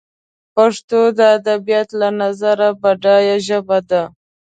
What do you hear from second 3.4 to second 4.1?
ژبه ده